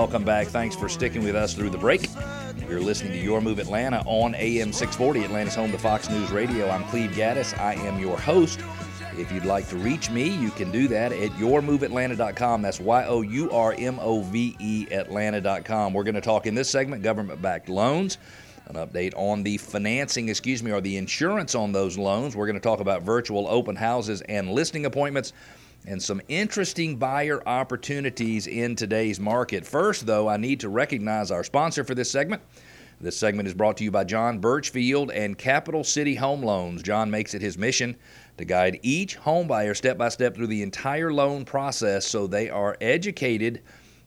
[0.00, 0.46] welcome back.
[0.46, 2.08] Thanks for sticking with us through the break.
[2.66, 6.70] You're listening to Your Move Atlanta on AM 640, Atlanta's home to Fox News Radio.
[6.70, 7.56] I'm Cleve Gaddis.
[7.60, 8.60] I am your host.
[9.18, 12.62] If you'd like to reach me, you can do that at yourmoveatlanta.com.
[12.62, 15.92] That's Y O U R M O V E Atlanta.com.
[15.92, 18.16] We're going to talk in this segment government backed loans,
[18.68, 22.34] an update on the financing, excuse me, or the insurance on those loans.
[22.34, 25.34] We're going to talk about virtual open houses and listing appointments
[25.86, 29.66] and some interesting buyer opportunities in today's market.
[29.66, 32.42] First, though, I need to recognize our sponsor for this segment.
[33.00, 36.82] This segment is brought to you by John Birchfield and Capital City Home Loans.
[36.82, 37.96] John makes it his mission
[38.36, 42.50] to guide each home buyer step by step through the entire loan process so they
[42.50, 43.62] are educated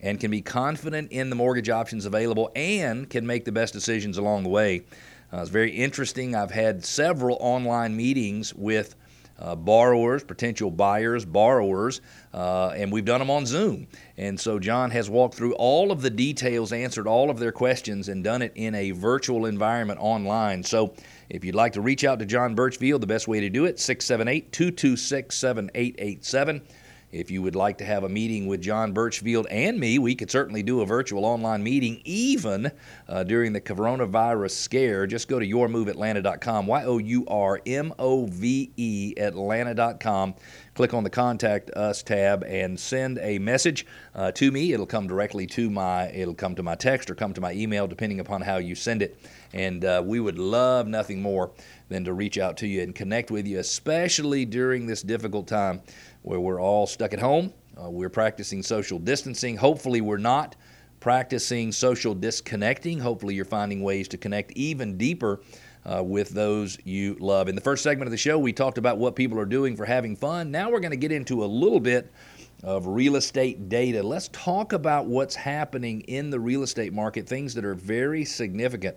[0.00, 4.16] and can be confident in the mortgage options available and can make the best decisions
[4.16, 4.82] along the way.
[5.32, 6.34] Uh, it's very interesting.
[6.34, 8.94] I've had several online meetings with
[9.38, 12.00] uh, borrowers, potential buyers, borrowers,
[12.34, 13.86] uh, and we've done them on Zoom.
[14.16, 18.08] And so John has walked through all of the details, answered all of their questions,
[18.08, 20.62] and done it in a virtual environment online.
[20.62, 20.94] So
[21.28, 23.78] if you'd like to reach out to John Birchfield, the best way to do it,
[23.78, 26.62] 678 226 7887.
[27.10, 30.30] If you would like to have a meeting with John Birchfield and me, we could
[30.30, 32.70] certainly do a virtual online meeting even
[33.08, 35.06] uh, during the coronavirus scare.
[35.06, 40.34] Just go to yourmoveatlanta.com, Y O U R M O V E Atlanta.com.
[40.78, 43.84] Click on the Contact Us tab and send a message
[44.14, 44.72] uh, to me.
[44.72, 47.88] It'll come directly to my, it'll come to my text or come to my email,
[47.88, 49.20] depending upon how you send it.
[49.52, 51.50] And uh, we would love nothing more
[51.88, 55.82] than to reach out to you and connect with you, especially during this difficult time
[56.22, 57.52] where we're all stuck at home.
[57.76, 59.56] Uh, we're practicing social distancing.
[59.56, 60.54] Hopefully, we're not
[61.00, 63.00] practicing social disconnecting.
[63.00, 65.40] Hopefully, you're finding ways to connect even deeper
[65.88, 67.48] uh, with those you love.
[67.48, 69.84] In the first segment of the show, we talked about what people are doing for
[69.84, 70.50] having fun.
[70.50, 72.12] Now, we're going to get into a little bit
[72.62, 74.02] of real estate data.
[74.02, 78.96] Let's talk about what's happening in the real estate market, things that are very significant.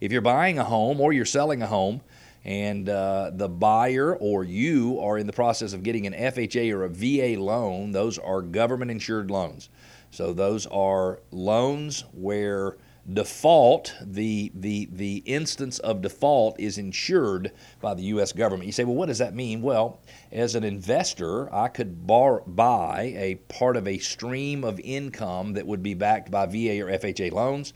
[0.00, 2.00] If you're buying a home or you're selling a home,
[2.44, 6.84] and uh, the buyer or you are in the process of getting an FHA or
[6.84, 9.70] a VA loan, those are government insured loans.
[10.10, 12.76] So those are loans where
[13.12, 18.32] default, the, the, the instance of default is insured by the U.S.
[18.32, 18.66] government.
[18.66, 19.62] You say, well, what does that mean?
[19.62, 20.00] Well,
[20.32, 25.66] as an investor, I could bar, buy a part of a stream of income that
[25.66, 27.74] would be backed by VA or FHA loans.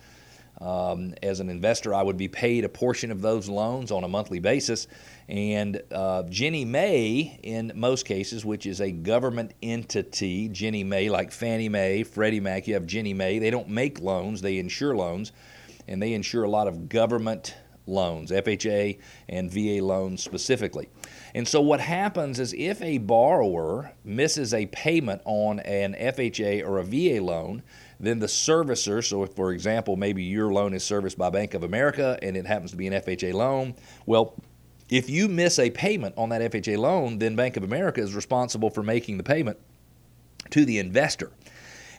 [0.60, 4.08] Um, as an investor, I would be paid a portion of those loans on a
[4.08, 4.88] monthly basis.
[5.28, 11.30] And uh, Ginnie Mae, in most cases, which is a government entity, Ginnie Mae, like
[11.30, 13.38] Fannie Mae, Freddie Mac, you have Ginnie Mae.
[13.38, 15.32] They don't make loans, they insure loans,
[15.86, 17.54] and they insure a lot of government
[17.86, 18.98] loans, FHA
[19.28, 20.88] and VA loans specifically.
[21.34, 26.78] And so what happens is if a borrower misses a payment on an FHA or
[26.78, 27.62] a VA loan,
[28.00, 31.64] then the servicer, so if, for example, maybe your loan is serviced by Bank of
[31.64, 33.74] America and it happens to be an FHA loan,
[34.06, 34.34] well,
[34.88, 38.70] if you miss a payment on that FHA loan, then Bank of America is responsible
[38.70, 39.58] for making the payment
[40.50, 41.30] to the investor.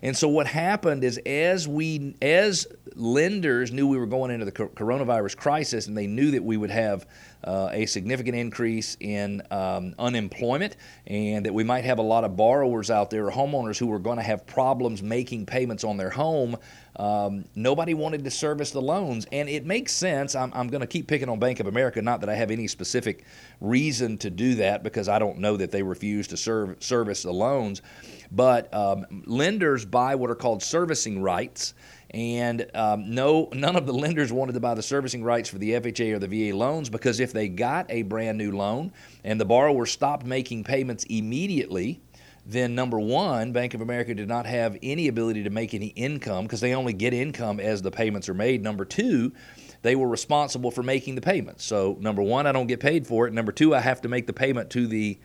[0.01, 4.51] And so what happened is as we as lenders knew we were going into the
[4.51, 7.05] coronavirus crisis and they knew that we would have
[7.43, 10.75] uh, a significant increase in um, unemployment
[11.07, 13.99] and that we might have a lot of borrowers out there or homeowners who were
[13.99, 16.57] going to have problems making payments on their home.
[16.99, 20.35] Um, nobody wanted to service the loans, and it makes sense.
[20.35, 22.67] I'm, I'm going to keep picking on Bank of America, not that I have any
[22.67, 23.23] specific
[23.61, 27.31] reason to do that because I don't know that they refuse to serve, service the
[27.31, 27.81] loans.
[28.31, 31.73] But um, lenders buy what are called servicing rights
[32.11, 35.71] and um, no, none of the lenders wanted to buy the servicing rights for the
[35.71, 38.91] FHA or the VA loans because if they got a brand new loan
[39.23, 42.01] and the borrower stopped making payments immediately,
[42.51, 46.45] then number one, Bank of America did not have any ability to make any income
[46.45, 48.63] because they only get income as the payments are made.
[48.63, 49.33] Number two,
[49.83, 51.63] they were responsible for making the payments.
[51.63, 53.33] So, number one, I don't get paid for it.
[53.33, 55.19] Number two, I have to make the payment to the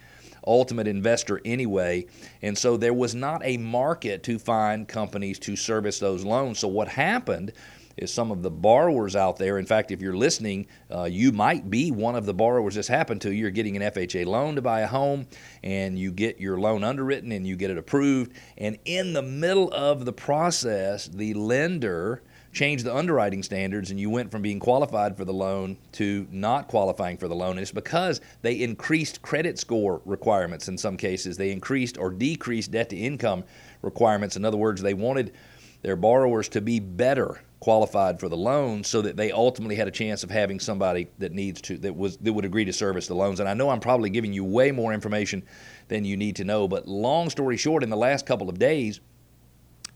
[0.46, 2.06] ultimate investor anyway.
[2.43, 6.58] And so there was not a market to find companies to service those loans.
[6.58, 7.52] So what happened
[7.96, 9.58] is some of the borrowers out there.
[9.58, 13.20] In fact, if you're listening, uh, you might be one of the borrowers this happened
[13.23, 13.32] to.
[13.32, 15.26] You're getting an FHA loan to buy a home,
[15.62, 18.32] and you get your loan underwritten and you get it approved.
[18.58, 22.23] And in the middle of the process, the lender
[22.55, 26.69] changed the underwriting standards and you went from being qualified for the loan to not
[26.69, 27.52] qualifying for the loan.
[27.52, 31.37] And it's because they increased credit score requirements in some cases.
[31.37, 33.44] They increased or decreased debt to income
[33.82, 34.37] requirements.
[34.37, 35.35] In other words, they wanted
[35.84, 39.90] their borrowers to be better qualified for the loan so that they ultimately had a
[39.90, 43.14] chance of having somebody that needs to that was that would agree to service the
[43.14, 45.44] loans and I know I'm probably giving you way more information
[45.88, 49.00] than you need to know but long story short in the last couple of days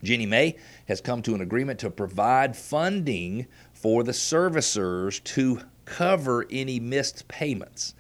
[0.02, 0.56] Ginnie Mae
[0.87, 7.26] has come to an agreement to provide funding for the servicers to cover any missed
[7.29, 7.94] payments.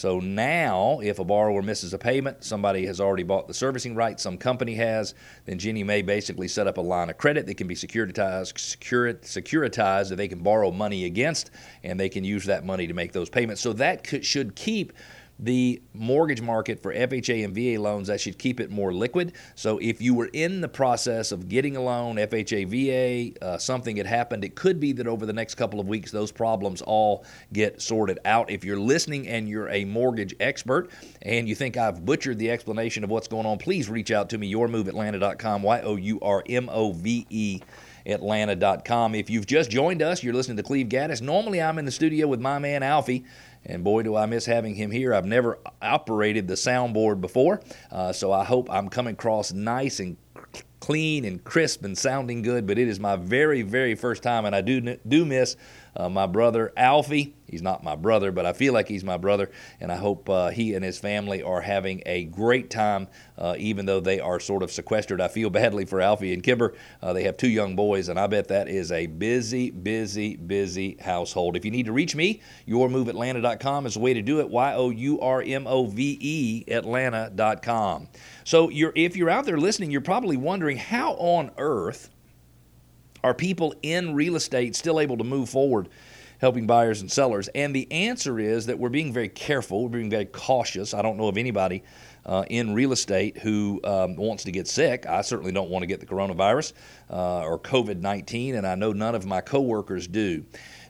[0.00, 4.22] So now, if a borrower misses a payment, somebody has already bought the servicing rights,
[4.22, 5.14] some company has,
[5.44, 10.08] then Ginnie Mae basically set up a line of credit that can be securitized, securitized
[10.08, 11.50] that they can borrow money against,
[11.84, 13.60] and they can use that money to make those payments.
[13.60, 14.94] So that could, should keep
[15.42, 19.32] the mortgage market for FHA and VA loans, that should keep it more liquid.
[19.54, 23.96] So if you were in the process of getting a loan, FHA, VA, uh, something
[23.96, 27.24] had happened, it could be that over the next couple of weeks those problems all
[27.52, 28.50] get sorted out.
[28.50, 30.90] If you're listening and you're a mortgage expert
[31.22, 34.38] and you think I've butchered the explanation of what's going on, please reach out to
[34.38, 37.60] me, yourmoveatlanta.com, Y O U R M O V E.
[38.06, 39.14] Atlanta.com.
[39.14, 41.20] If you've just joined us, you're listening to Cleve Gaddis.
[41.20, 43.24] Normally, I'm in the studio with my man Alfie.
[43.66, 45.12] And boy, do I miss having him here.
[45.12, 47.60] I've never operated the soundboard before,
[47.90, 50.16] uh, so I hope I'm coming across nice and
[50.80, 52.66] clean and crisp and sounding good.
[52.66, 55.56] But it is my very, very first time, and I do do miss
[55.96, 57.34] uh, my brother Alfie.
[57.46, 59.50] He's not my brother, but I feel like he's my brother,
[59.80, 63.86] and I hope uh, he and his family are having a great time, uh, even
[63.86, 65.20] though they are sort of sequestered.
[65.20, 66.74] I feel badly for Alfie and Kimber.
[67.02, 70.96] Uh, they have two young boys, and I bet that is a busy, busy, busy
[71.00, 71.56] household.
[71.56, 74.48] If you need to reach me, yourmoveatlanta.com is the way to do it.
[74.48, 78.08] Y O U R M O V E Atlanta.com.
[78.44, 82.10] So you're, if you're out there listening, you're probably wondering how on earth
[83.22, 85.88] are people in real estate still able to move forward
[86.40, 87.48] helping buyers and sellers?
[87.48, 90.94] And the answer is that we're being very careful, we're being very cautious.
[90.94, 91.82] I don't know of anybody
[92.24, 95.06] uh, in real estate who um, wants to get sick.
[95.06, 96.72] I certainly don't want to get the coronavirus
[97.10, 100.44] uh, or COVID 19, and I know none of my coworkers do.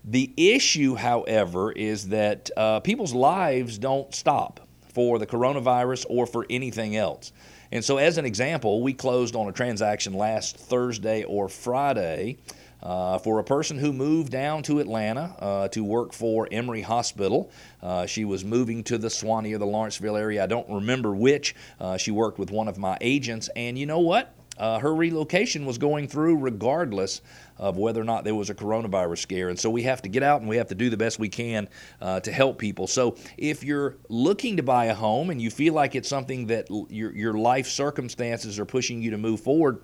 [0.05, 6.47] The issue, however, is that uh, people's lives don't stop for the coronavirus or for
[6.51, 7.33] anything else.
[7.73, 12.39] And so, as an example, we closed on a transaction last Thursday or Friday.
[12.83, 17.51] Uh, for a person who moved down to Atlanta uh, to work for Emory Hospital.
[17.83, 20.43] Uh, she was moving to the Suwanee or the Lawrenceville area.
[20.43, 21.55] I don't remember which.
[21.79, 24.35] Uh, she worked with one of my agents, and you know what?
[24.61, 27.23] Uh, her relocation was going through regardless
[27.57, 29.49] of whether or not there was a coronavirus scare.
[29.49, 31.31] And so we have to get out and we have to do the best we
[31.31, 31.67] can
[32.01, 32.87] uh, to help people.
[32.87, 36.69] So if you're looking to buy a home and you feel like it's something that
[36.91, 39.81] your, your life circumstances are pushing you to move forward,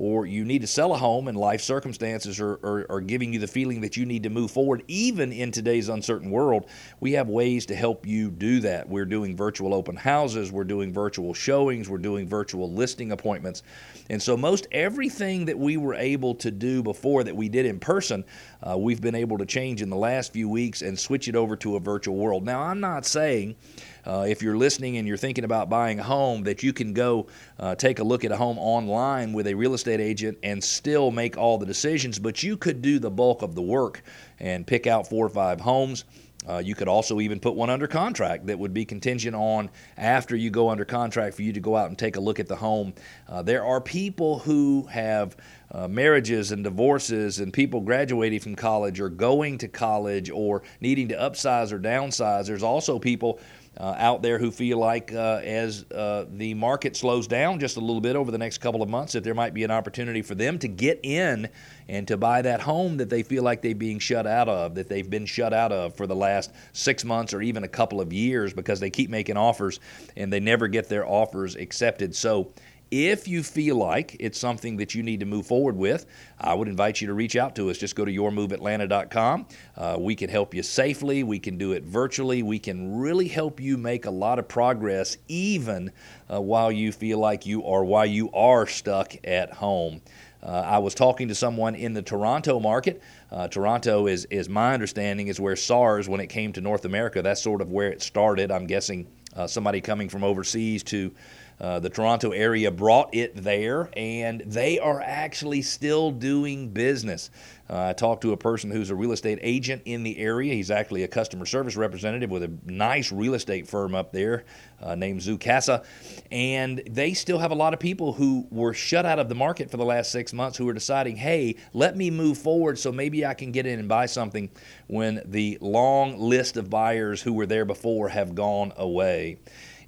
[0.00, 3.40] or you need to sell a home and life circumstances are, are, are, giving you
[3.40, 6.66] the feeling that you need to move forward, even in today's uncertain world,
[7.00, 8.88] we have ways to help you do that.
[8.88, 13.64] We're doing virtual open houses, we're doing virtual showings, we're doing virtual listing appointments.
[14.08, 17.80] And so, most everything that we were able to do before that we did in
[17.80, 18.24] person,
[18.66, 21.56] uh, we've been able to change in the last few weeks and switch it over
[21.56, 22.44] to a virtual world.
[22.44, 23.56] Now, I'm not saying
[24.04, 27.26] uh, if you're listening and you're thinking about buying a home, that you can go
[27.58, 31.10] uh, take a look at a home online with a real estate agent and still
[31.10, 34.02] make all the decisions, but you could do the bulk of the work
[34.40, 36.04] and pick out four or five homes.
[36.46, 40.36] Uh, you could also even put one under contract that would be contingent on after
[40.36, 42.56] you go under contract for you to go out and take a look at the
[42.56, 42.92] home.
[43.28, 45.36] Uh, there are people who have
[45.72, 51.08] uh, marriages and divorces and people graduating from college or going to college or needing
[51.08, 52.46] to upsize or downsize.
[52.46, 53.40] There's also people
[53.78, 57.80] uh, out there who feel like uh, as uh, the market slows down just a
[57.80, 60.34] little bit over the next couple of months, that there might be an opportunity for
[60.34, 61.48] them to get in
[61.88, 64.88] and to buy that home that they feel like they're being shut out of, that
[64.88, 68.12] they've been shut out of for the last six months or even a couple of
[68.12, 69.78] years because they keep making offers
[70.16, 72.14] and they never get their offers accepted.
[72.16, 72.52] So
[72.90, 76.06] if you feel like it's something that you need to move forward with,
[76.38, 77.78] I would invite you to reach out to us.
[77.78, 79.46] Just go to yourmoveatlanta.com.
[79.76, 81.22] Uh, we can help you safely.
[81.22, 82.42] We can do it virtually.
[82.42, 85.92] We can really help you make a lot of progress, even
[86.32, 90.00] uh, while you feel like you are while you are stuck at home.
[90.42, 93.02] Uh, I was talking to someone in the Toronto market.
[93.30, 97.22] Uh, Toronto is, is my understanding, is where SARS, when it came to North America,
[97.22, 98.52] that's sort of where it started.
[98.52, 101.12] I'm guessing uh, somebody coming from overseas to
[101.60, 107.30] uh, the Toronto area brought it there, and they are actually still doing business.
[107.70, 110.54] Uh, I talked to a person who's a real estate agent in the area.
[110.54, 114.44] He's actually a customer service representative with a nice real estate firm up there
[114.80, 115.84] uh, named Zoocasa.
[116.30, 119.70] And they still have a lot of people who were shut out of the market
[119.70, 123.26] for the last six months who are deciding, hey, let me move forward so maybe
[123.26, 124.48] I can get in and buy something
[124.86, 129.38] when the long list of buyers who were there before have gone away.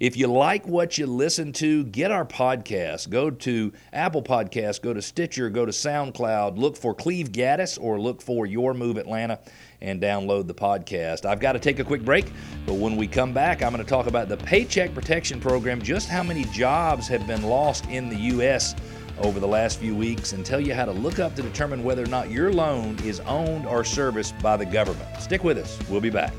[0.01, 3.11] If you like what you listen to, get our podcast.
[3.11, 8.01] Go to Apple Podcasts, go to Stitcher, go to SoundCloud, look for Cleve Gaddis or
[8.01, 9.37] look for Your Move Atlanta
[9.79, 11.23] and download the podcast.
[11.23, 12.31] I've got to take a quick break,
[12.65, 16.09] but when we come back, I'm going to talk about the Paycheck Protection Program, just
[16.09, 18.73] how many jobs have been lost in the U.S.
[19.19, 22.01] over the last few weeks and tell you how to look up to determine whether
[22.01, 25.07] or not your loan is owned or serviced by the government.
[25.21, 25.77] Stick with us.
[25.91, 26.33] We'll be back.